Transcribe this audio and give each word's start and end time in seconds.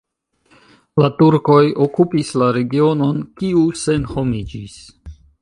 La 1.03 1.09
turkoj 1.19 1.59
okupis 1.85 2.31
la 2.43 2.47
regionon, 2.57 3.21
kiu 3.43 3.63
senhomiĝis. 3.83 4.81